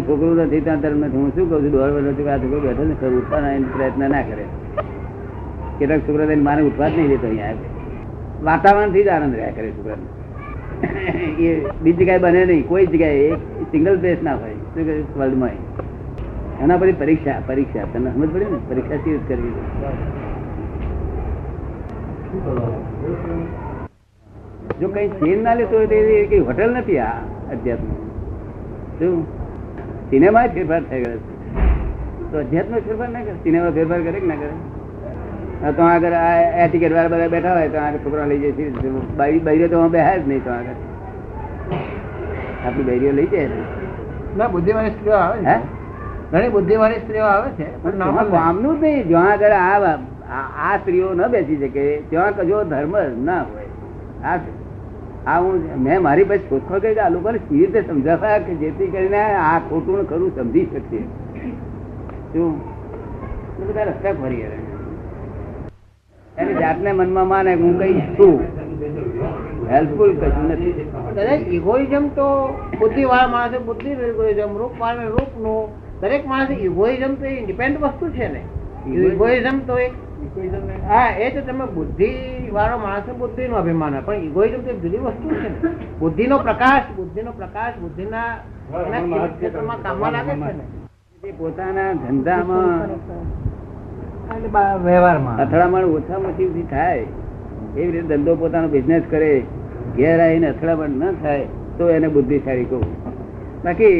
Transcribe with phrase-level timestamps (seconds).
[0.00, 1.70] છોકરું નથી ત્યાં નથી હું શું કઉ છું?
[1.70, 4.44] દોઢ વર્ષથી આ છોકરો બેઠો ને ખરું ઉઠવાના પ્રયત્ન ના કરે.
[5.78, 7.54] કેટલાક છોકરા તેને મારે ઉઠવા જ નહીં દેતો અહીંયા
[8.42, 11.42] વાતાવરણથી જ આનંદ રહ્યા કરે છોકરાને.
[11.42, 12.68] એ બીજી જગ્યાએ બને નહીં.
[12.68, 13.32] કોઈ જગ્યાએ
[13.70, 14.50] સિંગલ પ્લેસ ના હોય.
[14.50, 15.50] શું કહે વર્લ્ડમાં
[16.62, 17.84] એના પછી પરીક્ષા પરીક્ષા.
[17.92, 18.58] તને સમજ પડે ને?
[18.68, 19.52] પરીક્ષા રીતે કરવી?
[24.80, 27.10] જો કઈ સીન ના લેતો હોય તો એ કઈ હોટેલ નથી આ
[27.52, 27.84] અધ્યાત્મ
[28.98, 29.26] શું?
[30.10, 31.18] સિનેમા ફેરફાર થઈ ગયો
[32.32, 33.32] તો અધ્યાત્મ ફેરફાર ના કરે?
[33.32, 35.72] સિનેમા ફેરફાર કરે કે ના કરે?
[35.72, 38.52] તો આગળ આ એ ટિકિટ વાળા બધા બેઠા હોય તો આગળ છોકરા લઈ જાય
[39.16, 40.74] બાઈ બાઈઓ તો બેહાય જ નહીં તો આગળ.
[42.66, 43.62] આપણી બૈરીઓ લઈ જાય ને.
[44.36, 45.58] ના બુદ્ધિવાળી સ્ત્રીઓ આવે હે?
[45.58, 45.82] છે
[46.32, 47.82] ઘણી બુદ્ધિવાળી સ્ત્રીઓ આવે છે
[48.30, 49.08] ગામનું જ નહીં.
[49.08, 53.61] જ્યાં આગળ આ આ- આ સ્ત્રીઓ ન બેસી શકે ત્યાં કજો ધર્મ ના હોય.
[54.24, 59.20] આ હું મેં મારી પાસે શોધખો કરી આ લોકોને કેવી રીતે સમજાવ્યા કે જેથી કરીને
[59.20, 61.02] આ ખોટું ને ખરું સમજી શકીએ.
[62.32, 62.60] શું?
[63.68, 64.44] બધા રસ્તા ફરી.
[66.38, 68.40] એની જાતને મનમાં માને હું કઈ છું.
[69.70, 70.90] હેલ્પફુલ કશું નથી.
[71.14, 75.68] દરેક ઇગોઇઝમ તો બુદ્ધિ વાળા માણસે બુદ્ધિ ઇગોઇઝમ રૂપ વાળા રૂપનું
[76.00, 78.42] દરેક માણસે ઇગોઇઝમ તો ઇન્ડિપેન્ડન્ટ વસ્તુ છે ને.
[78.90, 79.92] ઇગોઇઝમ તો એક
[80.88, 82.10] હા એ તો તમે બુદ્ધિ
[82.52, 85.70] વાળો માણસ બુદ્ધિ નું અભિમાન પણ ઇગોઇઝમ તો જુદી વસ્તુ છે ને.
[86.00, 88.30] બુદ્ધિનો પ્રકાશ બુદ્ધિનો પ્રકાશ બુદ્ધિ ના
[89.36, 90.64] ક્ષેત્રમાં કામમાં લાગે છે ને.
[91.32, 92.78] પોતાના ધંધામાં
[94.84, 95.36] વ્યવહારમાં.
[95.38, 97.04] અથડામણ ઓછામાં ઓછી થાય
[97.76, 99.32] એવી રીતે ધંધો પોતાનો બિઝનેસ કરે
[99.96, 101.46] ઘેર આવીને અથડામણ ન થાય
[101.78, 102.84] તો એને બુદ્ધિશાળી કહું.
[103.64, 103.98] બાકી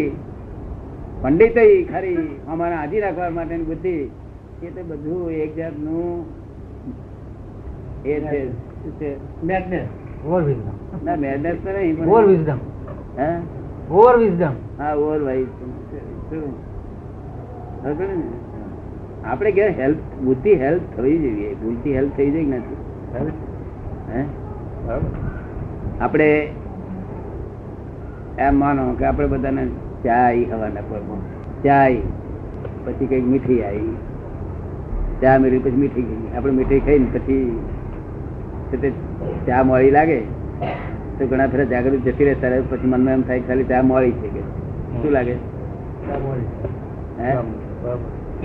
[1.22, 1.56] પંડિત
[1.92, 3.94] ખરી અમારા આજી રાખવા માટેની બુદ્ધિ
[4.62, 6.24] એ તો બધું એક જાતનું
[8.04, 8.14] એ
[8.98, 9.72] છે શું
[10.26, 12.60] ઓવર વિઝડમ ના મેડનેસ તો નહીં ઓવર વિઝડમ
[13.18, 13.28] હે?
[13.90, 15.50] ઓવર વિઝડમ હા ઓવર વાઇઝ
[16.28, 16.52] શું?
[17.82, 18.26] ખબર ને?
[19.24, 21.50] આપણે ઘેર હેલ્પ બુદ્ધિ હેલ્પ થવી જોઈએ.
[21.54, 22.78] ભૂલથી હેલ્પ થઈ જાય નથી?
[26.00, 26.30] આપણે
[28.38, 29.64] એમ માનો કે આપણે બધાને
[30.04, 31.22] ચાય હવાના પોરમાં.
[31.62, 31.86] ચા
[32.84, 33.94] પછી કંઈક મીઠી આવી
[35.22, 37.36] ચા મેળવી પછી મીઠી ગઈ આપણે મીઠી ખાઈને પછી
[39.46, 40.20] ચા મોડી લાગે
[41.18, 42.34] તો ઘણા ફેરા જાગૃત જતી રહે.
[42.34, 44.40] ત્યારે પછી મનમાં એમ થાય ખાલી ચા મોડી છે કે.
[45.02, 45.34] શું લાગે?
[47.20, 47.32] હે?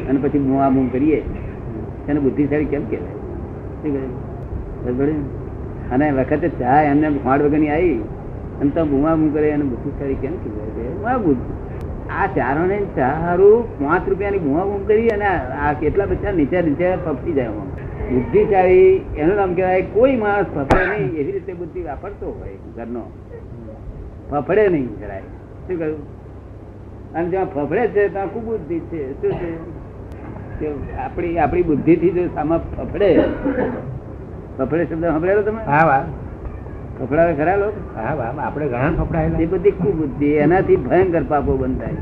[0.09, 1.19] અને પછી બૂમા બૂમ કરીએ.
[2.09, 3.15] એને બુદ્ધિશાળી કેમ કહેવાય?
[5.91, 7.95] અને વખતે ચા એમને ખોડ વગરની આવી
[8.61, 11.13] અને તો બૂમા બૂમ કરે એને બુદ્ધિશાળી કેમ કહેવાય?
[11.13, 11.53] આ બુદ્ધિ
[12.17, 15.25] આ ચારો ને ચારું પાંચ રૂપિયાની ગુમા ગુમ કરી અને
[15.66, 17.47] આ કેટલા બધા નીચે નીચે પપી જાય.
[18.11, 23.03] બુદ્ધિશાળી, એનું નામ કહેવાય, કોઈ માણસ ફફડે નહીં, એવી રીતે બુદ્ધિ વાપરતો હોય ઘરનો.
[24.31, 25.22] ફફડે નહીં જરાય.
[25.67, 26.17] શું કહ્યું?
[27.13, 29.22] અને જ્યાં ફફડે છે, ત્યાં કુબુદ્ધિ છે.
[29.22, 29.77] શું છે?
[30.97, 33.23] આપણી આપણી બુદ્ધિ થી જો સામા ફફડે
[34.57, 35.63] ફફડે શબ્દ સાંભળેલો તમે?
[35.63, 36.06] હા વા
[36.99, 37.79] ફફડાવે ખરા લોકો?
[37.95, 38.13] હા
[38.47, 41.99] આપણે ઘણા એ ફફડાયેલા બધી કુબુદ્ધિ એનાથી ભયંકર પાપો બંધાય.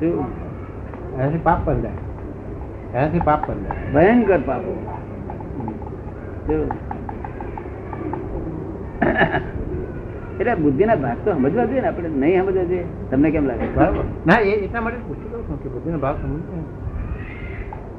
[0.00, 0.16] શું?
[1.14, 1.98] એનાથી પાપ બંધાય.
[2.94, 3.80] એનાથી પાપ બંધાય.
[3.94, 4.72] ભયંકર પાપો.
[6.40, 6.56] એટલે
[10.40, 12.86] એટલે બુદ્ધિના ભાગ તો સમજવા જોઈએ ને આપણે નહીં સમજવા જોઈએ.
[13.10, 13.66] તમને કેમ લાગે?
[14.26, 16.42] ના એ એટલા માટે પૂછી લઉં છું કે બુદ્ધિનો ભાગ સમજ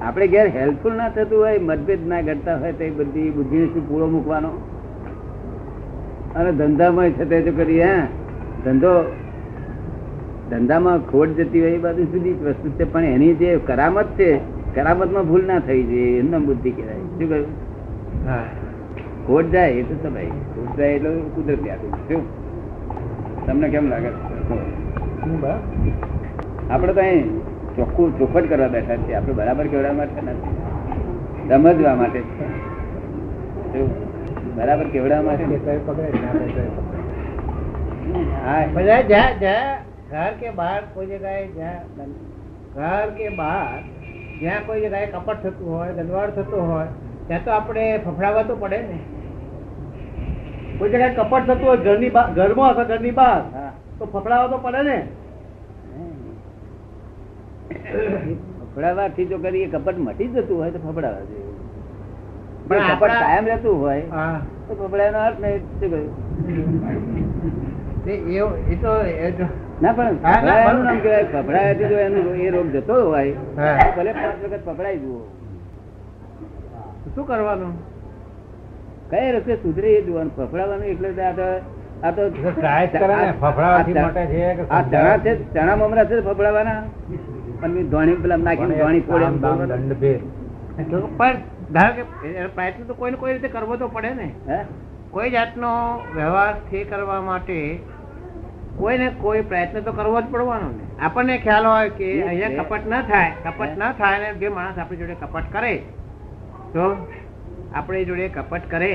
[0.02, 3.84] આપણે ઘેર હેલ્પફુલ ના થતું હોય મતભેદ ના ઘટતા હોય તો એ બધી બુદ્ધિને શું
[3.90, 4.52] પૂરો મૂકવાનો?
[6.36, 8.02] અને ધંધામાં છે તે જો કરી હે?
[8.66, 9.16] ધંધો
[10.50, 14.40] ધંધામાં ખોટ જતી હોય એ બાજુ સુધી વસ્તુ છે પણ એની જે કરામત છે
[14.76, 16.96] કરામતમાં ભૂલ ના થઈ જોઈએ એમના બુદ્ધિ કહેવાય.
[16.96, 17.48] શું કહ્યું?
[18.28, 18.44] હા.
[19.28, 22.22] ખોટ જાય એ તો સમય ખોટ જાય એટલે કુદરતી આપી શું?
[23.46, 24.08] તમને કેમ લાગે?
[26.70, 27.40] આપણે તો અહીં
[27.76, 29.16] ચોખ્ખું ચોખટ કરવા બેઠા છીએ.
[29.16, 31.50] આપણે બરાબર કેવડા માટે નથી.
[31.50, 34.09] સમજવા માટે છે.
[34.60, 35.22] બરાબર કેવડા
[39.38, 42.10] જ્યાં ઘર કે બહાર કોઈ જગ્યાએ જ્યાં
[42.76, 43.78] ઘર કે બહાર
[44.42, 46.88] જ્યાં કોઈ જગ્યાએ કપટ થતું હોય ગંદવાડ થતું હોય
[47.28, 48.98] ત્યાં તો આપણે ફફડાવવા તો પડે ને.
[50.80, 53.72] કોઈ જગ્યાએ કપટ થતું હોય ઘરની ઘરમાં અથવા ઘરની બહાર હા.
[54.00, 54.98] તો ફફડાવવા તો પડે ને.
[58.60, 61.49] ફફડાવાથી જો કરીએ કપટ મટી જતું હોય તો ફફડાવા જોઈએ.
[62.70, 64.04] પણ જો કાયમ રહેતું હોય
[64.68, 66.10] તો ફફડાવાનો અર્થ નહીં શું કહ્યું?
[68.68, 69.46] એ તો એ તો
[69.82, 71.04] ના પણ હા, ના, ફફડાયાનું નામ બરોબર.
[71.04, 73.36] કહેવાય ફફડાયાથી જો એનો એ રોગ જતો હોય
[73.94, 75.22] ભલે પાંચ વખત ફફડાઈ જુઓ
[77.10, 77.74] શું કરવાનું
[79.12, 81.10] કઈ રસ્તે સુધરે એ જોવાનું ફફડાવાનું એટલે
[82.02, 82.30] આ તો
[85.52, 86.84] ચણા મમરા છે ફફડાવાના
[87.62, 89.26] પણ ધોણી પેલા નાખી ધોણી ફોડે.
[89.72, 90.22] દંડ ભેદ.
[90.80, 91.38] પણ
[91.74, 92.04] ધારો કે
[92.56, 94.28] પ્રયત્ન તો કોઈને કોઈ રીતે કરવો તો પડે ને.
[95.12, 95.72] કોઈ જાતનો
[96.16, 97.58] વ્યવહાર સ્થિર કરવા માટે
[98.78, 100.84] કોઈ ને કોઈ પ્રયત્ન તો કરવો જ પડવાનો ને.
[101.06, 105.02] આપણને ખ્યાલ હોય કે અહીંયા કપટ ન થાય કપટ ના થાય ને જે માણસ આપણી
[105.02, 105.74] જોડે કપટ કરે
[106.74, 106.86] તો
[107.74, 108.94] આપણે જોડે કપટ કરે.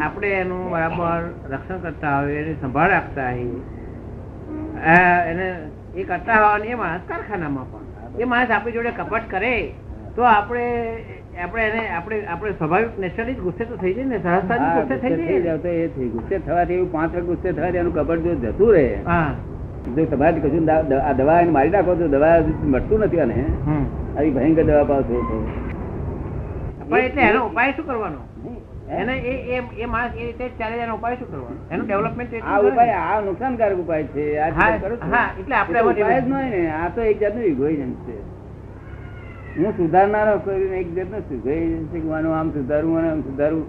[0.00, 1.20] આપણે એનું બરાબર
[1.50, 4.96] રક્ષણ કરતા હોય એની સંભાળ રાખતા હોય
[5.34, 5.46] એને
[5.96, 7.84] એ કરતા હોય એ માણસ કારખાનામાં પણ.
[8.18, 9.54] એ માણસ આપણી જોડે કપટ કરે.
[10.20, 10.64] તો આપણે
[11.40, 15.58] આપણે એને આપણે આપણે સ્વાભાવિક નેચરલી ગુસ્સે તો થઈ જાય ને સહજતાથી ગુસ્સે થઈ જાય
[15.58, 18.86] તો એ થઈ ગુસ્સે થવાથી એવું પાંચ વાર ગુસ્સે થવાથી એનું કબર જો જતું રહે
[19.90, 22.32] જો તમારે કશું આ દવા એને મારી નાખો તો દવા
[22.66, 23.36] મળતું નથી અને
[24.16, 25.38] આવી ભયંકર દવા પાવશો તો.
[26.82, 28.20] પણ એટલે એનો ઉપાય શું કરવાનો?
[28.98, 31.56] એને એ એ એ માણસ એ રીતે ચાલે એનો ઉપાય શું કરવાનો?
[31.70, 34.24] એનું ડેવલપમેન્ટ આ ઉપાય આ નુકસાનકારક ઉપાય છે
[34.58, 34.68] હા,
[35.38, 38.16] એટલે આપણે ઉપાય જ ને આ તો એક જાતનું ઇગોઇઝમ છે.
[39.58, 41.22] હું સુધારનારો કરીને એક જાતનું
[41.92, 43.64] છે માનું આમ સુધારું અને આમ સુધારું.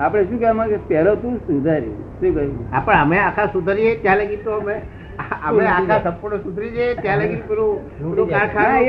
[0.00, 1.94] આપણે શું કહેવા માંગે પહેલો તું સુધારી.
[2.20, 2.66] શું કહ્યું?
[2.72, 4.74] આપણે અમે આખા સુધારીએ ત્યાં લગી તો અમે
[5.48, 8.30] અમે આખા સંપૂર્ણ સુધરી જઈએ ત્યાં લગી પેલું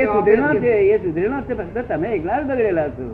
[0.00, 3.04] એ સુધરેલો છે એ સુધરેલો છે ફક્ત તમે એકલા જ બગડેલા છો.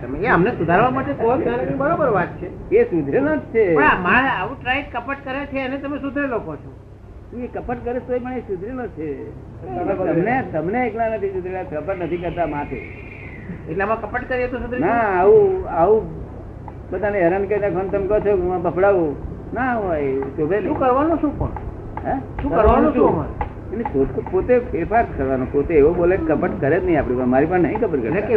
[0.00, 0.18] તમે?
[0.18, 1.36] એ અમને સુધારવા માટે કહો
[1.76, 2.76] બરોબર વાત છે.
[2.76, 3.74] એ સુધરેલો જ છે.
[3.74, 6.89] પણ આવું ટ્રાય કપટ કરે છે એને તમે સુધરેલો કહો છો.
[7.32, 9.08] એ કપટ કરે તો પણ એ સુધરેલો છે.
[9.62, 12.76] તમને તમને એકલા નથી સુધરેલા કપટ નથી કરતા માથે.
[13.70, 16.02] એટલે આમાં કપટ કરીએ તો સુધરે ના આવું આવું
[16.90, 19.16] બધાને હેરાન કરી નાખવાનું તમે કહો છો હું બફડાવું.
[19.54, 21.48] ના હોય તો ભાઈ શું કરવાનું શું પણ?
[22.06, 22.14] હે?
[22.42, 23.24] શું કરવાનું શું?
[23.72, 23.84] એટલે
[24.30, 28.00] પોતે- ફેરફાર કરવાનો પોતે એવો બોલે કપટ કરે જ નહીં આપડે મારી પાસે નહીં કપટ
[28.00, 28.36] કરે?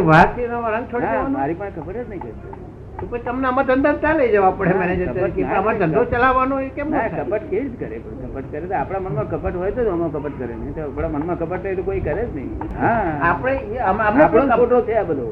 [1.27, 2.72] મારી પાસે ખબર જ નહીં કરતા.
[2.99, 5.43] તમને આમાં ધંધા ચાલે જવા પડે મેનેજર તરીકે.
[5.45, 7.97] આમાં ધંધો ચલાવવાનો એ કેમ ના, કપટ કેવી જ કરે?
[7.97, 10.53] કપટ કરે તો આપણા મનમાં કપટ હોય તો આમાં કપટ કરે.
[10.55, 12.49] નહીં તો આપણા મનમાં કપટ હોય તો કોઈ કરે જ નહીં.
[12.79, 13.19] હા.
[13.21, 15.27] આપણે આપણે ખોટો છે આ બધો.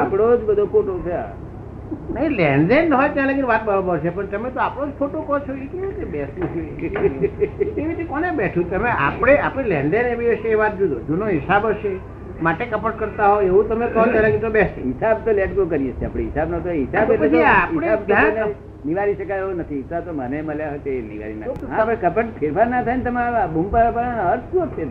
[0.00, 1.28] આપણો જ બધો ખોટો છે આ.
[2.14, 5.38] નહીં લેનદેન હોય ત્યાં લગી વાત બરોબર છે પણ તમે તો આપણો જ ખોટો કહો
[5.38, 6.48] છો એ કેવી રીતે બેસવું
[6.78, 8.04] છે કેવી રીતે?
[8.04, 8.70] કોને બેઠું?
[8.70, 11.00] તમે આપણે આપણે લેનદેન એવી હશે એ વાત જુદો.
[11.00, 11.92] જૂનો હિસાબ હશે.
[12.40, 15.92] માટે કપટ કરતા હો એવું તમે કહો ત્યારે તો બેસ્ટ હિસાબ તો લેટ ગો કરીએ
[15.94, 16.24] છીએ આપણે.
[16.26, 17.42] હિસાબ નો તો હિસાબ એટલે
[17.86, 18.44] આપણે
[18.84, 19.80] નિવારી શકાય એવો નથી.
[19.82, 21.46] હિસાબ તો મને મળ્યા હોય તે નિવારી ના.
[21.46, 24.84] નાખે હા પણ કપટ ફેરફાર ના થાય ને તમારા બૂમ પાડવાનો અર્થ શું છે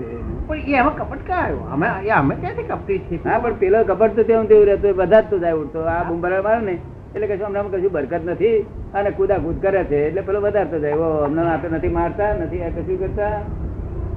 [0.48, 1.66] પણ એ આમાં કપટ ક્યાં આવ્યો?
[1.74, 3.19] અમે એ અમે ક્યાંથી કપટી છીએ?
[3.25, 6.22] હા પણ પેલો કપટ તો તેવું તેવું રહેતો બધા જ તો જાય ઉઠતો આ બૂમ
[6.22, 6.75] પાડવા મારે ને
[7.16, 8.57] એટલે કશું હમણાં કશું બરકત નથી
[8.94, 10.98] અને કુદા કુદ કરે છે એટલે પેલો વધારતો જાય.
[10.98, 13.36] ઓ હમણાં આપણે નથી મારતા નથી આ કશું કરતા.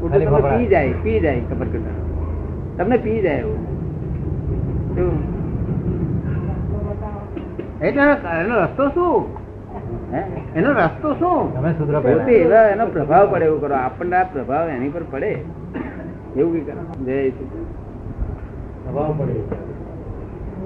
[0.01, 2.12] પી જાય પી જાય કપટ કરતા.
[2.79, 3.73] તમને પી જાય એવું.
[7.81, 8.03] એટલે
[8.41, 9.43] એનો રસ્તો શું?
[10.55, 11.55] એનો રસ્તો શું?
[12.03, 13.75] પોતે એવા એનો પ્રભાવ પડે એવું કરો.
[13.75, 15.45] આપણને આ પ્રભાવ એની પર પડે.
[16.37, 17.05] એવું કઈ કરો.
[17.05, 19.33] જય પ્રભાવ પડે.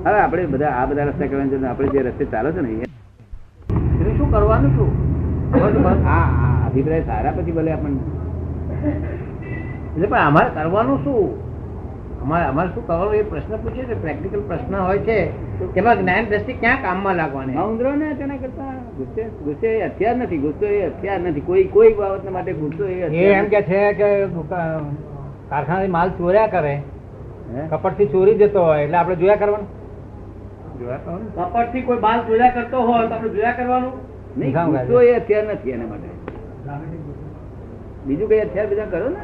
[0.05, 2.85] હવે આપણે બધા આ બધા રસ્તા કરવાની જરૂર આપણે જે રસ્તે ચાલો છે ને એ-
[4.19, 5.07] શું કરવાનું શું?
[6.09, 7.99] આ અભિપ્રાય સારા પછી ભલે આપણને.
[9.97, 11.46] એટલે પણ અમારે કરવાનું શું?
[12.27, 13.15] અમારે અમારે શું કરવાનું?
[13.15, 15.19] એ પ્રશ્ન પૂછે છે પ્રેક્ટિકલ પ્રશ્ન હોય છે.
[15.75, 17.57] તેમાં જ્ઞાન દ્રષ્ટિ ક્યાં કામમાં લાગવાની?
[17.65, 21.45] ઉંદરો ને તેના કરતા ગુસ્સે ગુસ્સે એ હથિયાર નથી ગુસ્સો એ હથિયાર નથી.
[21.51, 24.09] કોઈ કોઈ બાબત માટે ગુસ્સો એ એ એમ કે છે કે
[25.51, 26.75] કારખાનાથી માલ ચોર્યા કરે.
[27.71, 29.69] કપટથી ચોરી જતો હોય એટલે આપણે જોયા કરવાનું?
[31.37, 33.95] કપટથી કોઈ માલ જોયા કરતો હોય તો આપણે જોયા કરવાનું?
[34.39, 36.11] નહીં ગુસ્સો એ હથિયાર નથી એના માટે.
[38.07, 39.23] બીજું કઈ હથિયાર બધા કરો ને.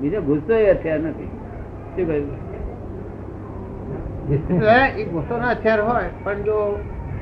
[0.00, 1.30] બીજો ગુસ્સો એ હથિયાર નથી.
[1.96, 2.28] શું કહ્યું?
[5.12, 6.56] ગુસ્સો ના હથિયાર હોય પણ જો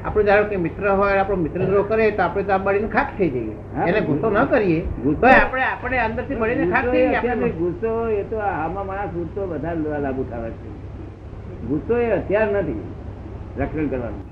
[0.04, 3.10] આપણે ધારો કે મિત્ર હોય આપણો મિત્ર દ્રોહ કરે તો આપણે તો આ બળીને ખાક
[3.18, 3.54] થઈ જઈએ.
[3.74, 4.00] હા.
[4.00, 4.80] ગુસ્સો ન કરીએ.
[5.20, 7.52] તો આપણે આપણે અંદરથી બળીને ખાક થઈ જઈએ નથી.
[7.58, 10.68] ગુસ્સો એ તો આમાં માણસ ગુસ્સો બધા લાભ ઉઠાવે છે.
[11.68, 12.80] ગુસ્સો એ હથિયાર નથી
[13.58, 14.24] રક્ષણ કરવાનું.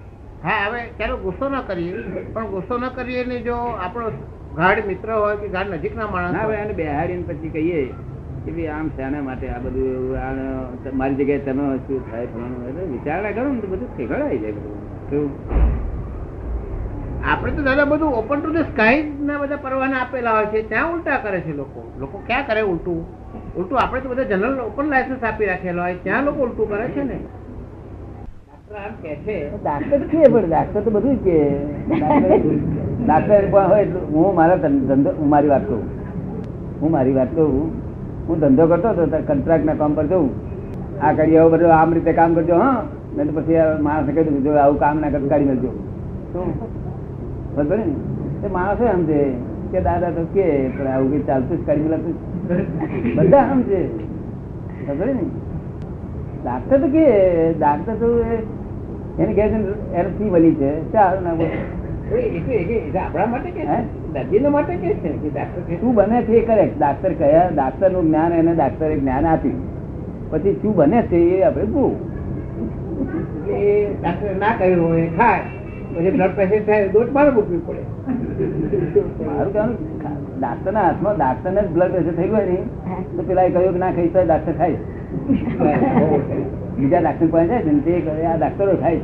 [0.42, 1.94] હા હવે ચાલો ગુસ્સો ન કરીએ.
[2.34, 4.08] પણ ગુસ્સો ન કરીએ ને જો આપણો
[4.56, 7.80] ગાઢ મિત્ર હોય કે ગાઢ નજીકના માણસ ના હોય, ભાઈ એને બેહાડીને પછી કહીએ
[8.44, 12.68] કે ભાઈ આમ શાના માટે આ બધું એવું મારી જગ્યાએ તમે શું થાય ફલાણું?
[12.68, 14.76] એટલે વિચારણા કરો ને તો બધું ઠેકાડાઈ જાય બધું.
[15.10, 15.30] કેવું?
[17.24, 20.92] આપણે તો દાદા બધું ઓપન ટુ ધ સ્કાય ના બધા પરવાના આપેલા હોય છે ત્યાં
[20.94, 21.80] ઉલટા કરે છે લોકો.
[21.98, 23.00] લોકો ક્યાં કરે ઉલટું?
[23.56, 27.02] ઉલટું આપણે તો બધા જનરલ ઓપન લાયસન્સ આપી રાખેલા હોય ત્યાં લોકો ઉલટું કરે છે
[27.02, 27.18] ને.
[28.70, 29.36] આમ કહે છે.
[29.56, 31.38] ડાક્ટર છે પણ ડાક્ટર તો બધું જ કે.
[33.06, 35.82] ડાક્ટર- પણ હોય એટલું હું મારા ધંધો હું મારી વાત કહું.
[36.80, 37.87] હું મારી વાત કહું
[38.28, 40.30] હું ધંધો કરતો હતો કંટ્રાક્ટ ના કામ પર જવું.
[41.02, 42.80] આ કરી આવું બધું, આમ રીતે કામ કરજો, હા.
[43.16, 45.70] નહીં તો પછી માણસને કહી જો આવું કામ ના કરતો કાઢી મેળજો
[46.32, 46.48] શું
[47.56, 48.48] ખબર ને?
[48.52, 49.20] માણસો સમજે
[49.72, 52.14] કે દાદા તો કે, પણ આવું કઈ ચાલતું જ કાઢી મેલાતું
[53.16, 53.80] બધા સમજે
[54.86, 55.24] ખબર ને?
[56.42, 57.04] ડાક્ટર તો કે
[57.58, 58.08] ડાક્ટર તો
[59.18, 59.44] એને કહે
[59.94, 61.52] છે ફી મળી છે ચાલ ના બોલ
[62.10, 63.78] એ એ તો- એ તો- એ તો આપણા માટે કે હે?
[64.12, 66.64] દર્દીનો માટે કે છે કે ડાક્ટર કે શું બને છે એ કરે?
[66.78, 69.60] ડાક્ટર કયા ડાક્ટરનું જ્ઞાન એને ડાક્ટરે જ્ઞાન આપ્યું.
[70.30, 71.94] પછી શું બને છે એ આપણે જોવું.
[74.02, 75.08] એટલે ના કહ્યું હોય એ
[75.94, 77.82] પછી બ્લડ પ્રેશર થાય દોઢ મારે મૂકવી પડે.
[79.26, 79.76] મારું કહેવાનું
[80.40, 82.58] ડાક્ટર ના હાથમાં ડાક્ટર ને બ્લડ પ્રેશર થઈ ગયું ને
[83.16, 84.78] તો પેલા એ કહ્યું કે ના ખાઈ તો ડાક્ટર ખાય.
[86.76, 89.00] બીજા ડાક્ટર પાસે જાય ને તે કહે આ ડાક્ટરો ખાય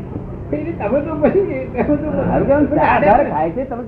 [0.54, 3.82] તમે તો પછી તમે તો મારું કહેવાનું ચા આધારે ખાય છે તમે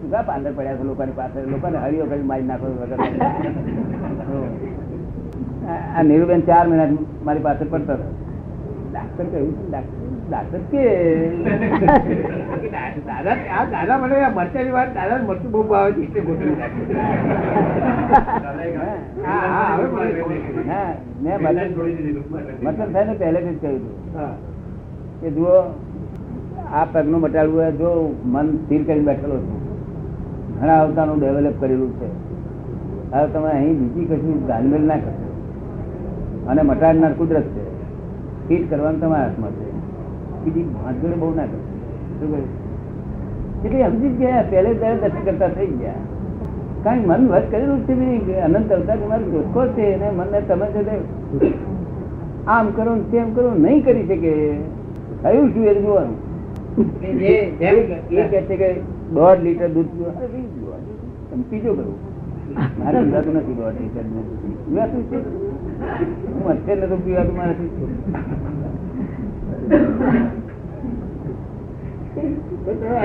[0.00, 1.38] સુગા પાર્લર પડ્યા છે લોકોની પાસે?
[1.46, 2.66] લોકોને હળીઓ કરી મારી નાખો
[5.66, 6.88] આ આ નીરુબેન ચાર મહિના
[7.24, 7.94] મારી પાસે પડતો
[8.90, 10.60] ડાક્ટર કહ્યું ડાક્ટર?
[10.70, 10.84] કે?
[13.06, 16.20] દાદા આ દાદા મને મરચાની વાત દાદા મરચું બહુ ભાવે છે
[21.22, 21.36] મેં
[22.62, 23.94] મતલબ ને પહેલેથી જ કહ્યું હતું.
[24.14, 24.34] હા.
[25.20, 25.54] કે જુઓ
[26.72, 29.66] આ પગનું મટાડવું જો મન સ્થિર કરી બેઠેલો છું.
[30.60, 32.06] ઘણા અવતારનું ડેવલપ કરેલું છે.
[33.12, 35.32] હવે તમે અહીં બીજી કશું ગાલમેલ ના કરશો.
[36.48, 37.88] અને મટાડનાર કુદરત છે.
[38.48, 39.70] ફીટ કરવાનું તમારા હાથમાં છે.
[40.44, 41.78] બીજી ભાંજગડ બહુ ના કરશો.
[42.20, 42.66] શું કહ્યું?
[43.64, 45.92] એટલે સમજી ગયા પહેલે ત્યારે દર્શન કરતા થઈ ગયા.
[46.84, 50.66] કારણ મન વધ કરેલું છે અનંત અવતાર તમારો જોખો છે અને મનને તમે
[52.46, 54.56] આમ કરો ને તેમ કરો, નહીં કરી શકે.
[55.22, 56.25] થયું શું એ જોવાનું?
[59.14, 60.10] દોઢ લીટર દૂધ પીવો
[61.50, 61.94] પીજો કરું
[62.78, 64.04] મારે પીવાતું નથી દોઢ લીટર
[64.66, 65.18] પીવાતું છે?
[66.32, 67.70] હું અત્યારે નતું પીવાતું મારાથી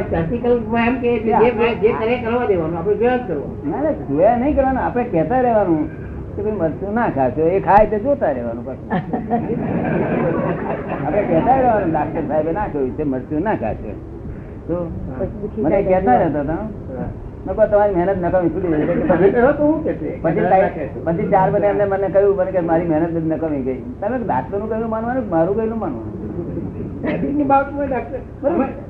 [0.09, 1.33] પ્રેક્ટિકલ એમ કે જે
[1.81, 2.95] જે કરવા દેવાનું આપણે
[4.09, 5.83] જોયા નહીં કરવાનું આપણે કેતા રહેવાનું.
[6.35, 8.87] કે ભાઈ મરચું ના ખાશો એ ખાય તો જોતા રહેવાનું પછી.
[11.03, 13.91] આપણે કહેતા રહેવાનું ડાક્ટર સાહેબે ના કહ્યું છે મરચું ના ખાશો
[14.67, 14.75] તો
[15.63, 16.63] મને કહેતા રહેતા હતા.
[17.45, 18.71] નકો તમારી મહેનત નકામી છૂટી
[20.23, 20.45] પછી
[20.75, 21.25] છે.
[21.33, 23.81] ચાર બને એમને મને કહ્યું મને કે મારી મહેનત નકામી ગઈ.
[24.01, 26.15] તમે ડાક્ટરનું કહ્યું માનવાનું મારું કહેલું માનવાનું?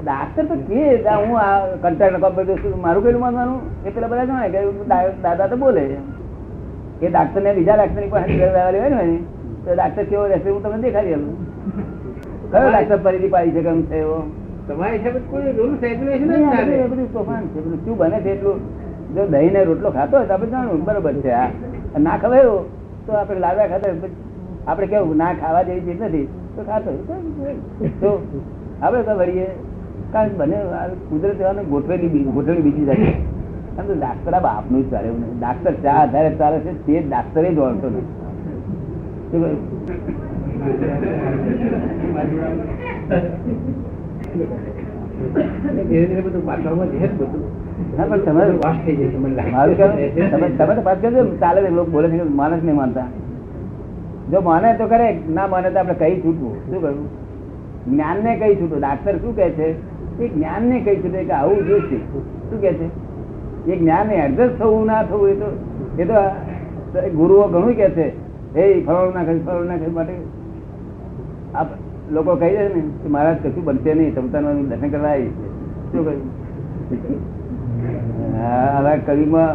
[0.05, 0.43] ડાક્ટર?
[0.49, 0.81] તો કે
[1.19, 1.51] હું આ
[1.83, 2.29] કંટાળ નકો
[2.63, 3.59] શું મારું કહેલું માનવાનું?
[3.85, 4.59] એ પેલા બધા જણાય કે
[5.23, 5.85] દાદા તો બોલે
[7.01, 9.17] એ ડાક્ટર ને બીજા ડાક્ટરની પાસે હોય ને
[9.65, 11.35] તો ડાક્ટર કેવો રહેશે હું તમને દેખાડી આપું
[12.51, 14.17] કયો ડાક્ટર ફરીથી પાડી શકે એમ છે એવો
[14.67, 16.83] તમારા હિસાબે કોઈ રૂલ્સ રેગ્યુલેશન જ નહીં, ના આ બધું- રહે.
[16.83, 18.59] આ બધું તોફાન છે બધું શું બને છે એટલું
[19.15, 21.47] જો દહીં ને રોટલો ખાતો હોય તો આપણે જાણવું બરોબર છે આ
[21.99, 22.57] ના ખવાયો
[23.07, 24.11] તો આપણે લાવ્યા ખાતા.
[24.67, 27.55] આપણે કેવું ના ખાવા જેવી ચીજ નથી તો ખાતો હોય.
[28.01, 28.09] તો
[28.81, 29.47] આપણે તો વળીએ
[30.13, 30.57] કારણ બને
[31.09, 33.11] કુદરત એવાને ગોઠવેલી ગોઠવેલી બીજી જાય
[33.79, 37.89] આમ ડાક્ટર આ બાપનું ચાલે એવું ડાક્ટર ચા આધારે ચાલે છે, તે ડાક્ટરે જ ઓળખતો
[37.89, 38.05] નથી.
[52.35, 53.05] માણસ નહીં માનતા.
[54.31, 56.55] જો માને તો કરે ના માને તો આપણે કઈ છૂટવું?
[56.55, 57.07] શું કહ્યું?
[57.91, 58.79] જ્ઞાન ને કઈ છૂટવું?
[58.79, 59.67] ડાક્ટર શું કહે છે?
[60.23, 61.97] એ જ્ઞાન ને કઈ છૂટે કે આવું જોશે.
[62.49, 63.10] શું કે છે?
[63.67, 65.47] એ જ્ઞાન એડજસ્ટ થવું ના થવું એ તો
[65.97, 66.17] એ તો
[67.15, 68.05] ગુરુઓ ઘણું કે છે
[68.55, 70.15] એ ફળવાનું ના ના ખાય માટે
[71.53, 71.69] આપ
[72.11, 75.47] લોકો કહી દે ને કે મહારાજ કશું બનશે નહીં સમતાનું દર્શન કરવા આવી છે
[75.91, 76.21] શું કહ્યું?
[78.77, 79.53] હવે કવિમાં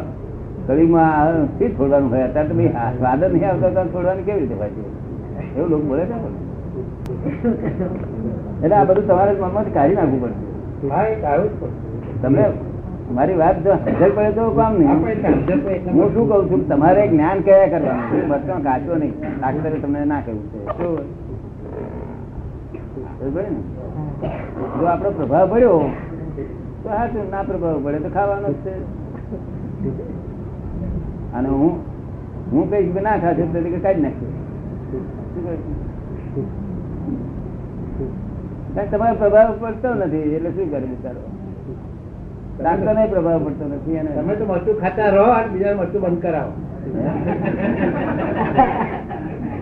[0.67, 2.25] કવિમાં શી છોડવાનું હોય?
[2.29, 4.85] અત્યારે તો ભાઈ આ નહીં આવતા તો છોડવાની કેવી રીતે ભાઈ
[5.57, 6.29] એવું લોકો બોલે છે ને?
[8.63, 10.39] એટલે આ બધું તમારે મનમાં કાઢી નાખવું પડશે.
[12.23, 12.45] તમને?
[13.15, 14.99] મારી વાત જો સમજણ પડે તો કામ નહીં.
[15.97, 18.25] હું શું કઉ છું તમારે જ્ઞાન કયા કરવાનું?
[18.31, 19.15] બસો કાચો નહીં.
[19.39, 20.59] ડાક્ટરે તમને ના કહ્યું છે.
[24.79, 25.81] જો આપણો પ્રભાવ પડ્યો
[26.83, 28.75] તો હા શું ના પ્રભાવ પડે તો ખાવાનો જ છે.
[31.37, 31.73] અને હું
[32.53, 34.35] હું કહીશ કે ના ખાશે તો કે કાઢી નાખ્યું
[38.91, 41.21] તમારો પ્રભાવ પડતો નથી એટલે શું કરે બિચારો
[42.61, 46.21] ડાક્ટર ને પ્રભાવ પડતો નથી અને તમે તો મરચું ખાતા રહો અને બીજા મરચું બંધ
[46.25, 46.53] કરાવો.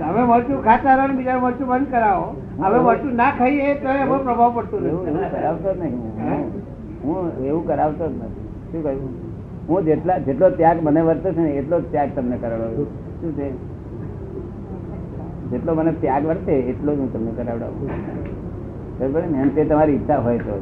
[0.00, 2.26] તમે મરચું ખાતા રહો ને બીજા મરચું બંધ કરાવો.
[2.62, 6.42] હવે મરચું ના ખાઈએ તો એમાં પ્રભાવ પડતો એવું એવું નથી કરાવતો નહીં હું.
[7.04, 7.24] હું?
[7.48, 8.44] એવું કરાવતો જ નથી.
[8.70, 9.12] શું કહ્યું?
[9.68, 12.88] હું જેટલા જેટલો ત્યાગ મને વર્તે છે ને એટલો જ ત્યાગ તમને કરાવડાવું
[13.20, 13.46] શું છે?
[15.50, 17.88] જેટલો મને ત્યાગ વર્તે એટલો જ હું તમને કરાવડાવું
[18.98, 19.36] બરાબર ને?
[19.42, 20.54] એમ તે તમારી ઈચ્છા હોય તો.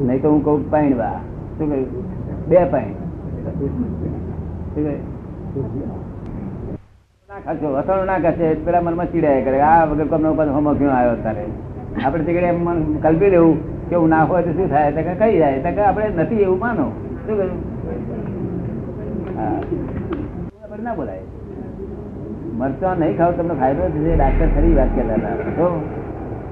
[0.00, 1.16] નહીં તો હું કહું પાણવા.
[1.58, 1.88] શું કહ્યું
[2.48, 2.96] બે પાણી
[8.08, 9.58] ના ખાશે પેલા મનમાં ચીડાય કરે.
[9.60, 11.44] આ વગર કોમનો ઉપર હોમો ક્યાં આવ્યો તારે?
[12.04, 13.56] આપણે મન કલ્પી લેવું
[13.88, 14.90] કે હું ના હોય તો શું થાય?
[14.92, 16.86] કે કઈ જાય તો આપણે નથી એવું માનો.
[17.26, 17.60] શું કહ્યું?
[20.84, 21.24] ના બોલાય.
[22.58, 25.52] મરચો નહીં ખાવ, તમને ફાયદો થશે ડાક્ટર ખરી વાત કહેતા હતા.
[25.58, 25.66] તો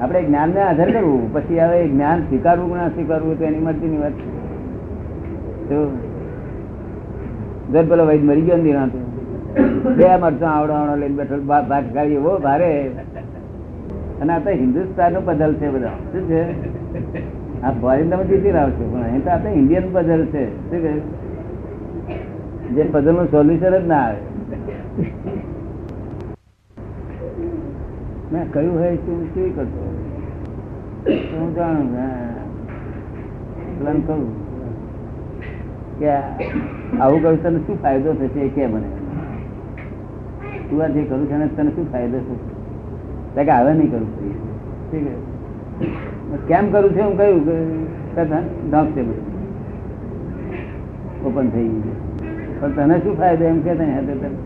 [0.02, 4.28] આપણે જ્ઞાનને આધાર કરવું પછી હવે જ્ઞાન સ્વીકારવું ના સ્વીકારવું તો એની મરજીની વાત છે.
[5.68, 5.78] તો
[7.84, 8.72] પેલો વૈદ મરી ગયો ને
[9.96, 12.70] બે મરચો આવડો આવડો લઈને બેઠો ભાત ખાઈ એવો ભારે
[14.20, 16.40] અને આ તો હિન્દુસ્તાનનું બદલ છે બધા શું છે
[17.62, 20.92] આ ફોરેન તમે જીતી રહ્યો પણ અહીં તો આ તો ઇન્ડિયન બદલ છે શું કહે
[22.74, 24.20] જે બદલનું સોલ્યુશન જ ના આવે
[28.32, 29.82] મેં કહ્યું હોય તું શું કરતો
[31.32, 31.90] હું જાણું.
[33.76, 34.20] પેલાને કહું
[36.02, 36.10] કે
[36.98, 38.88] આવું કહ્યું તને શું ફાયદો થશે કે મને?
[40.70, 43.44] તું આ જે કરું છે તને શું ફાયદો થશે?
[43.44, 44.08] કે હવે નહીં કરું.
[44.92, 45.04] ઠીક
[46.48, 46.98] કેમ કરું છું?
[46.98, 48.22] એમ કહ્યું કે
[48.70, 49.32] ઢોક છે બધું.
[51.26, 51.94] ઓપન થઈ ગયું છે.
[52.60, 54.38] પણ તને શું ફાયદો એમ કે તને હાથે તને.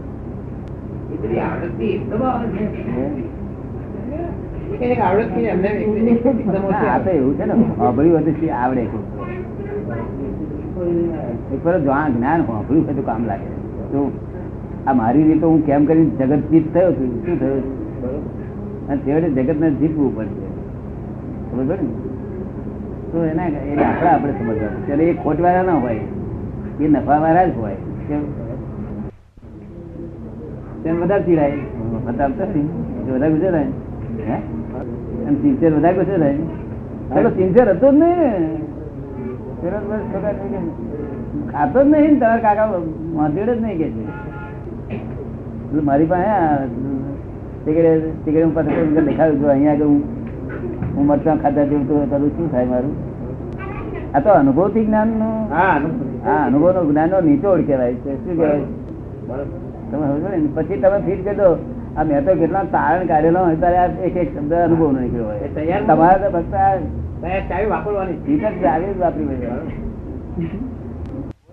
[7.11, 7.55] એવું છે ને.
[8.53, 8.85] આવડે
[10.77, 11.79] એક વાર
[12.11, 13.51] જ્ઞાન હોય તો કામ લાગે.
[13.93, 14.13] તો
[14.87, 17.27] આ મારી રીતે હું કેમ કરીને જગત જીત થયો છું?
[17.27, 17.63] શું થયું
[18.89, 20.47] અને છેવટે જગતને જીતવું પડશે.
[21.51, 21.77] સમજ ને?
[23.13, 26.01] તો એના એ દાખલા આપણે સમજવા ત્યારે એ ખોટવાળા ના હોય.
[26.81, 27.77] એ નફાવાળા જ હોય.
[30.85, 31.53] તેમ વધારે ચીડાય
[32.07, 32.33] વધારે
[33.13, 33.67] વધારે ગુસ્સે થાય.
[34.29, 34.39] હે?
[35.35, 36.37] સિન્સિયર વધારે ગુજર થાય.
[37.37, 38.76] સિન્સિયર હતો જ નહીં
[41.53, 42.67] ખાતો જ નહીં ને કાકા
[43.17, 44.05] મોઢેડ જ નહીં કે છે.
[45.89, 46.31] મારી પાસે
[48.43, 48.71] હું પાસે
[49.09, 49.49] દેખાડું છું.
[49.51, 50.01] અહીંયા હું
[50.97, 52.95] હું મરચાં ખાતા જેવું તો કરું શું થાય મારું?
[54.15, 55.73] આ તો અનુભવથી જ્ઞાનનું હા
[56.47, 56.69] અનુભવ.
[56.77, 58.13] નો જ્ઞાન નો નીચોડ કહેવાય છે.
[58.25, 58.67] શું કહેવાય?
[59.91, 60.39] તમે સમજો ને?
[60.55, 61.49] પછી તમે ફીટ કરી દો.
[61.97, 65.81] આ મેં તો કેટલા તારણ કાઢેલો હોય ત્યારે એક એક શબ્દ અનુભવ નો નીકળ્યો હોય.
[65.91, 66.55] તમારે તો ફક્ત
[67.23, 68.65] ચાવી વાપરવાની ફીટ જ જ
[68.99, 69.27] વાપરી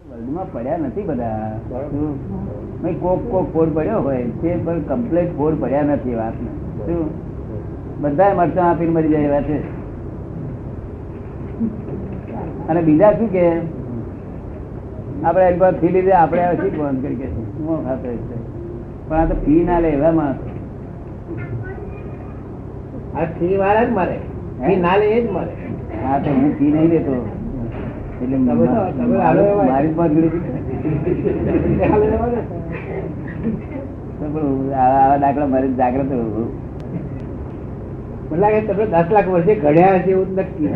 [0.09, 1.89] વર્લ્ડમાં પડ્યા નથી બધા બરાબર.
[1.89, 2.13] શું?
[2.81, 6.35] ભાઈ કોક કોક ફોડ પડ્યો હોય તે પણ કમ્પ્લીટ ફોડ પડ્યા નથી વાત
[6.85, 7.07] શું
[8.01, 9.57] બધા મરચાં આપીને મરી જાય એવા છે
[12.69, 13.45] અને બીજા શું કે
[15.23, 17.41] આપણે એક વાર ફી લીધે આપણે હવે શી બંધ કરી કે છે?
[17.83, 18.37] ખાતો છે.
[19.07, 20.39] પણ આ તો ફી ના લે એવા માણસ
[23.15, 24.17] આ ફી વાળા જ મરે
[24.63, 25.53] ફી ના લે એ જ મરે
[26.01, 27.15] હા તો હું ફી નહીં લેતો.
[28.21, 28.37] એટલે.
[28.39, 29.93] મારી
[35.19, 36.11] દાખલા મારી જાગ્રત
[38.33, 40.69] લાગે તમે દસ લાખ વર્ષે ઘડ્યા હશે એવું નક્કી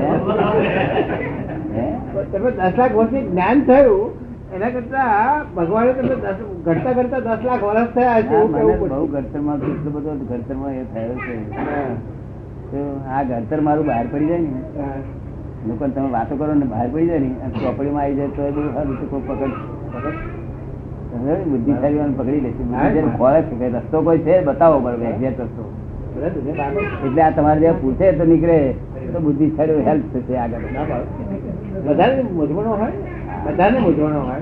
[2.31, 4.09] તમે દસ લાખ વર્ષે જ્ઞાન થયું
[4.53, 5.07] એના કરતા
[5.55, 9.01] ભગવાને તમે દસ ઘડતા ઘડતા દસ લાખ વર્ષ થયા છે બહુ.
[9.07, 11.35] ઘડતરમાં એટલો બધો ઘડતરમાં એ થયો છે.
[13.07, 14.61] આ ઘડતર મારું બહાર પડી જાય ને.
[15.67, 18.73] લોકો તમે વાતો કરો ને બહાર પડી જાય ને અને ચોપડીમાં આવી જાય તો બધું
[18.73, 19.53] સારું કોઈ પકડ
[19.93, 20.17] પકડ.
[21.51, 24.35] બુદ્ધિશાળી પકડી લે છે બુદ્ધિશાળી ખોળે છે રસ્તો કોઈ છે?
[24.41, 25.63] બતાવો બરોબર એક્ઝેક્ટ રસ્તો.
[27.05, 28.75] એટલે આ તમારે જે પૂછે તો નીકળે.
[29.13, 30.65] તો બુદ્ધિશાળી હેલ્પ થશે આગળ.
[31.85, 32.93] બધાને મૂંઝવણો હોય?
[33.45, 34.41] બધાને મૂંઝવણો હોય?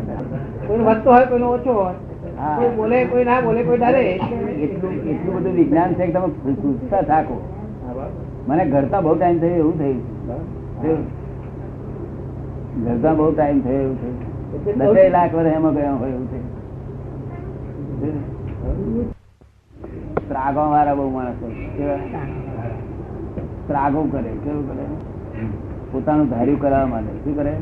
[0.67, 1.95] કોઈનો વધતો હોય કોઈનો ઓછો હોય.
[2.57, 4.01] કોઈ બોલે કોઈ ના બોલે કોઈ ડરે.
[4.63, 6.27] એટલું એટલું બધું વિજ્ઞાન છે કે તમે
[6.61, 7.35] પૂછતા થાકો.
[8.47, 9.99] મને ઘરતા બહુ ટાઈમ થયો એવું થયું.
[12.85, 14.17] ઘરતા બહુ ટાઈમ થયો એવું થયું.
[14.79, 16.47] દસે લાખ વર્ષ એમાં ગયા હોય એવું થયું.
[20.29, 21.47] ત્રાગો વાળા બહુ માણસો
[23.67, 24.85] ત્રાગો કરે કેવું કરે?
[25.91, 27.11] પોતાનું ધાર્યું કરાવવા માટે.
[27.23, 27.53] શું કરે?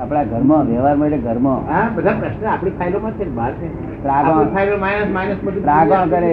[0.00, 1.60] આપણા ઘરમાં વ્યવહાર માટે ઘરમાં.
[1.96, 3.68] બધા પ્રશ્ન આપણી ફાઇલોમાં છે બહાર છે.
[4.02, 4.32] ત્રાગો.
[4.54, 6.32] ફાઇલો માઇનસ માઇનસ ત્રાગો કરે.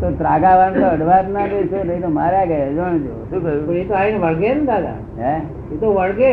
[0.00, 3.12] તો ત્રાગાવાળા તો અડવાજ ના દેશો નહીં તો માર્યા ગયા જાણજો.
[3.30, 3.76] શું કહ્યું?
[3.76, 4.98] એ તો આવીને વળગે ને દાદા.
[5.18, 5.34] હે?
[5.72, 6.32] એ તો વળગે.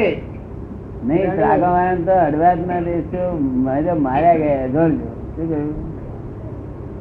[1.03, 3.23] નહીં ત્રાગાવાળા તો અડવાજ ના દેશો
[3.63, 5.09] મારે માર્યા ગયા જાણજો.
[5.35, 5.71] શું કહ્યું?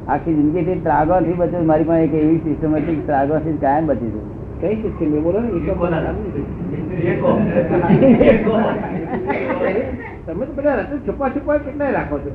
[0.07, 3.57] આખી જિંદગી થી ત્રાગો થી બચો મારી પાસે એક એવી સિસ્ટમ હતી કે ત્રાગો થી
[3.57, 4.25] કાયમ બચી જવું
[4.61, 5.59] કઈ સિસ્ટમ એ બોલો ને એ
[7.17, 8.53] તો
[10.25, 12.31] તમે તો બધા રસ્તે છુપા છુપા કેટલાય રાખો છો?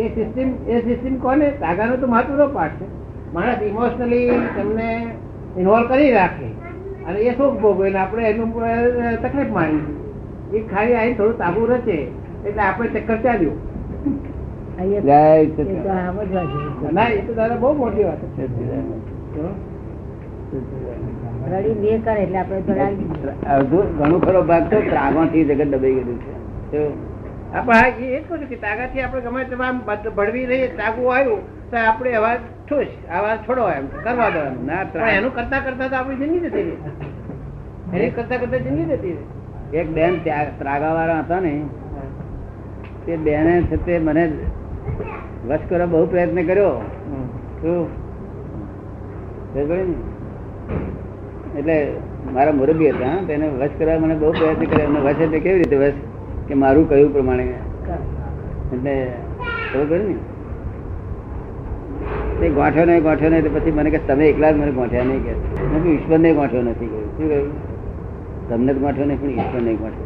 [0.00, 1.46] એ સિસ્ટમ એ સિસ્ટમ કોને?
[1.62, 2.86] તાગાનો તો મહત્વનો પાઠ છે.
[3.34, 4.88] માણસ ઇમોશનલી તમને
[5.58, 6.48] ઇન્વોલ્વ કરી રાખે.
[7.06, 8.50] અને એ સુખ ભોગવે ને આપણે એનું
[9.22, 9.84] તકલીફ મારી
[10.52, 11.96] એ ખાલી આવી થોડું તાબુ રચે
[12.46, 13.56] એટલે આપણે ચક્કર ચાલ્યું.
[16.96, 18.44] ના એ તો દાદા બહુ મોટી વાત છે.
[21.52, 22.72] રડી બે કરે એટલે આપણે તો
[23.54, 26.18] અડધું ઘણું ખરો ભાગ તો ત્રાગોથી જગત દબાઈ ગયું
[26.72, 26.82] છે.
[27.52, 29.76] આપણે એ જ કહું કે તાગાથી આપણે ગમે તેમ આમ
[30.16, 35.32] ભળવી રહીએ તાગુ આવ્યું તો આપણે અવાજ ઠુસ આવાજ છોડો એમ કરવા દો ના, એનું
[35.32, 36.78] કરતા કરતા તો આપણી જિંદગી જતી રહી.
[37.94, 39.26] એને કરતા કરતા જિંદગી જતી રહી.
[39.72, 40.12] એક બેન
[40.58, 41.52] ત્રાગા વાળા હતા ને
[43.06, 44.24] તે બેને છે તે મને
[45.48, 46.72] વશ કરવા બહુ પ્રયત્ન કર્યો.
[47.60, 47.86] શું?
[49.54, 49.62] ને?
[51.56, 51.92] એટલે
[52.34, 54.84] મારા મુરબી હતા હા, તેને વશ કરવા મને બહુ પ્રયત્ન કર્યા.
[54.84, 55.92] એમને વશ એટલે કેવી રીતે વશ?
[56.48, 57.42] કે મારું કયું પ્રમાણે?
[58.72, 59.12] એટલે
[59.72, 60.14] ખબર ને?
[62.40, 65.32] તે ગોઠ્યો નહીં ગોઠ્યો નહીં પછી મને કે તમે એકલા જ મને ગોઠ્યા નહીં કે.
[65.66, 67.52] મેં ઈશ્વર ઈશ્વરને ગોઠ્યો નથી કહ્યું શું કહ્યું?
[68.48, 70.04] તમને જ ગોઠ્યો નહીં પણ ઈશ્વરને ગોઠ્યો?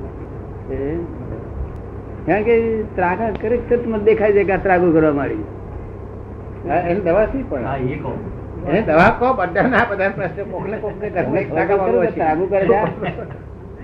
[2.26, 5.44] કારણ કે ત્રાગા કરે તો દેખાય છે કે આ ત્રાગુ કરવા માંડી
[6.68, 7.00] હા, પણ.
[7.04, 11.78] દવા એ પણ એને દવા કહો બધા ના બધા પ્રશ્ન કોકને કોકને ઘરને એક ટાંકા
[11.78, 12.12] વાળો હશે.
[12.14, 12.80] ત્રાગુ કરે છે?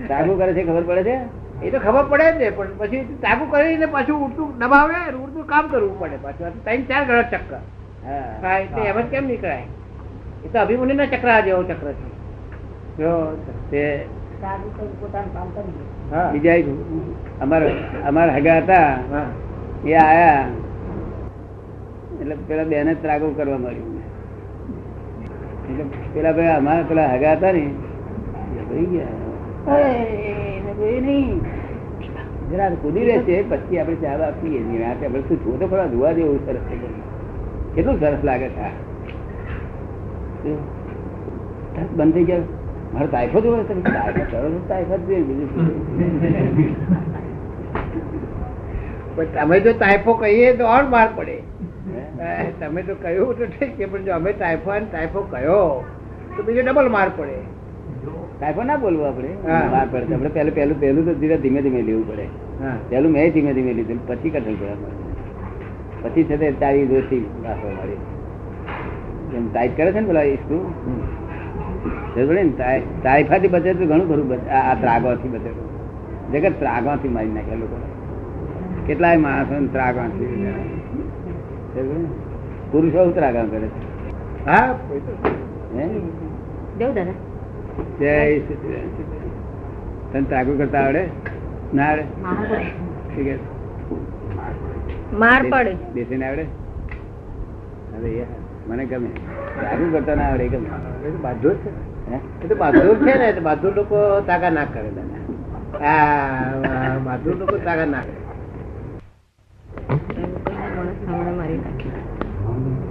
[0.07, 1.15] ત્રાગુ કરે છે ખબર પડે છે?
[1.61, 5.65] એ તો ખબર પડે જ ને પણ પછી તાગુ કરીને પાછું ઉડતું દબાવે ઉડતું કામ
[5.71, 6.53] કરવું પડે પાછું.
[6.65, 7.61] ત્રણ ચાર ગળા ચક્કર.
[8.05, 9.65] હા એટલે એમ જ કેમ નીકળાય
[10.45, 12.07] એ તો અભિમુનિ ના ચક્ર જેવો ચક્ર છે.
[12.97, 13.11] જો
[13.71, 13.83] તે
[16.31, 16.57] બીજા
[17.39, 17.75] અમારા
[18.07, 19.27] અમારા હગા હતા હા.
[19.85, 20.45] એ આયા.
[22.21, 23.98] એટલે પેલા બેને ત્રાગુ કરવા મળ્યું
[25.69, 29.15] એટલે પેલા ભાઈ અમારા પેલા હગા હતા ને એ ભાઈ ગયા.
[29.73, 29.89] ઓય,
[30.65, 31.39] મેં કીધું, એ નહીં.
[32.51, 36.63] જરા કૂદી રહેશે પછી આપણે ચા બા પીએ આપણે શું જો ખરા જોવા જેવું સરસ
[37.75, 38.67] કેટલું લાગે છે
[41.97, 42.47] બંધ થઈ ગયા?
[42.93, 45.49] મારે તાઇફો જોવે તમે તાઇફો કરો જ જોઈએ, બીજું
[49.35, 51.35] તમે જો તાઇફો કહીએ તો ઓર બહાર પડે.
[52.59, 55.61] તમે તો કહ્યું તો ઠીક છે પણ જો અમે ટાઈફો અને ટાઈફો કયો
[56.37, 57.37] તો બીજો ડબલ માર પડે.
[58.39, 59.31] ટાઈફો ના બોલવું આપણે?
[59.71, 60.13] માર પડે.
[60.13, 62.25] આપણે પહેલું પહેલું પહેલું તો ધીરે ધીમે ધીમે લેવું પડે.
[62.89, 63.99] પહેલું મેં ધીમે ધીમે લીધું.
[64.07, 64.75] પછી કઠણ કરવા
[66.03, 70.61] પછી છે તે તારી દોસ્તી રાખવા મળી એમ ટાઈટ કરે છે ને પેલા સ્ક્રૂ
[72.33, 75.51] ને ટાઈ- ટાઈફાથી બચે તો ઘણું ખરું આ ત્રાગોથી બચે.
[76.31, 77.75] જગત ત્રાગોથી મારી નાખે લોકો
[78.87, 80.47] કેટલાય માણસો ત્રાગોથી?
[82.71, 83.79] પુરુષો ત્રાગા કરે છે.
[84.45, 85.11] હા કોઈ તો
[85.75, 85.85] હે?
[86.79, 87.15] દેવ દાદા
[87.99, 88.13] જય.
[90.11, 91.03] તને ત્રાગુ કરતા આવડે?
[91.73, 92.59] ના આવડે?
[93.09, 93.35] ઠીક છે.
[95.13, 95.73] માર પડે.
[95.93, 96.45] બેસીને આવડે?
[97.95, 98.31] અરે યાર
[98.67, 99.09] મને ગમે.
[99.55, 100.69] ત્રાગુ કરતા ના આવડે ગમે.
[101.21, 101.69] બાધો છે
[102.09, 102.17] હે?
[102.43, 105.21] એ તો બહાદુર છે ને તો લોકો તાકા ના કરે દાદા
[105.91, 108.17] આ બહાદુર લોકો તાકા ના કરે.
[111.09, 111.91] હમણાં મારી નાખી.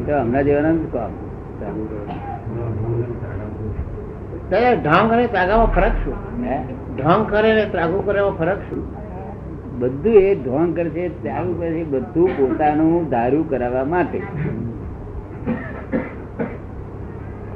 [0.06, 0.72] તો હમણાં જેવાના
[1.58, 1.82] ત્રાગુ
[4.50, 6.16] દાદા ઢોંગ અને ત્રાગામાં ફરક શું?
[6.96, 8.82] ઢોંગ કરે ને ત્રાગુ કરે ફરક શું?
[9.78, 14.20] બધું એ ધોંગ કરે છે ત્યાગ કરે છે બધું પોતાનું ધારું કરાવવા માટે.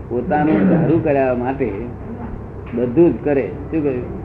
[0.09, 1.73] પોતાનું ધારું કરાવવા માટે
[2.75, 3.49] બધું જ કરે.
[3.49, 4.22] શું કહ્યું?